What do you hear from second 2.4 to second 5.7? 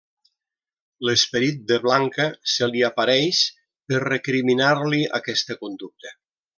se li apareix per recriminar-li aquesta